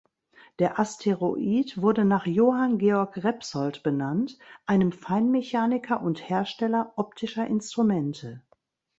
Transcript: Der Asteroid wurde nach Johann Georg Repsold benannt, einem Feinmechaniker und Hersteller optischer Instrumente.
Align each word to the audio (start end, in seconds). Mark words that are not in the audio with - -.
Der 0.57 0.79
Asteroid 0.79 1.79
wurde 1.79 2.05
nach 2.05 2.25
Johann 2.25 2.79
Georg 2.79 3.23
Repsold 3.23 3.83
benannt, 3.83 4.39
einem 4.65 4.91
Feinmechaniker 4.91 6.01
und 6.01 6.27
Hersteller 6.27 6.91
optischer 6.95 7.45
Instrumente. 7.45 8.41